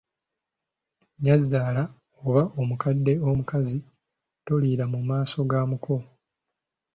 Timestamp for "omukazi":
3.29-3.79